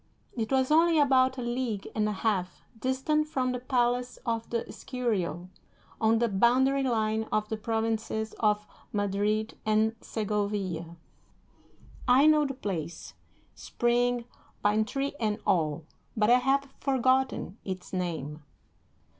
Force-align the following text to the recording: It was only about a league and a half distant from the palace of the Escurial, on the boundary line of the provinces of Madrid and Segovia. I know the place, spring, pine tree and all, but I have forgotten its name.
It 0.33 0.51
was 0.51 0.71
only 0.71 0.97
about 0.97 1.37
a 1.37 1.43
league 1.43 1.87
and 1.93 2.09
a 2.09 2.11
half 2.11 2.63
distant 2.79 3.27
from 3.27 3.51
the 3.51 3.59
palace 3.59 4.17
of 4.25 4.49
the 4.49 4.67
Escurial, 4.67 5.51
on 6.01 6.17
the 6.17 6.27
boundary 6.27 6.81
line 6.81 7.27
of 7.31 7.49
the 7.49 7.55
provinces 7.55 8.33
of 8.39 8.65
Madrid 8.91 9.59
and 9.63 9.95
Segovia. 10.01 10.97
I 12.07 12.25
know 12.25 12.45
the 12.47 12.55
place, 12.55 13.13
spring, 13.53 14.25
pine 14.63 14.85
tree 14.85 15.13
and 15.19 15.37
all, 15.45 15.85
but 16.17 16.31
I 16.31 16.39
have 16.39 16.67
forgotten 16.79 17.59
its 17.63 17.93
name. 17.93 18.41